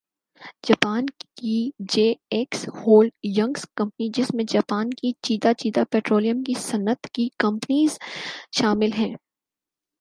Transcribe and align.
Japan 0.67 1.05
کی 1.35 1.69
J 1.89 2.13
X 2.29 2.67
hold 2.77 3.11
ینگس 3.37 3.65
company 3.75 4.09
جس 4.13 4.33
میں 4.33 4.45
جاپان 4.47 4.89
کی 4.89 5.11
چیدہ 5.21 5.51
چیدہ 5.57 5.83
پٹرولیم 5.91 6.43
کی 6.43 6.53
صنعت 6.59 7.07
کی 7.13 7.27
کمپنیز 7.37 7.97
شامل 8.51 8.93
ہیں 8.97 9.13